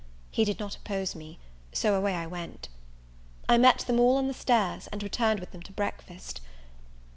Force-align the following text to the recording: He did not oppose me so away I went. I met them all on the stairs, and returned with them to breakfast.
He 0.31 0.45
did 0.45 0.59
not 0.59 0.75
oppose 0.75 1.13
me 1.13 1.37
so 1.71 1.93
away 1.93 2.15
I 2.15 2.25
went. 2.25 2.69
I 3.47 3.59
met 3.59 3.81
them 3.81 3.99
all 3.99 4.17
on 4.17 4.27
the 4.27 4.33
stairs, 4.33 4.87
and 4.87 5.03
returned 5.03 5.39
with 5.39 5.51
them 5.51 5.61
to 5.61 5.71
breakfast. 5.71 6.41